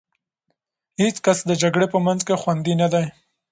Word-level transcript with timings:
هېڅ 1.01 1.15
کس 1.25 1.39
د 1.49 1.51
جګړې 1.61 1.87
په 1.93 1.97
منځ 2.05 2.21
کې 2.27 2.39
خوندي 2.41 2.73
نه 2.81 2.87
دی. 2.93 3.05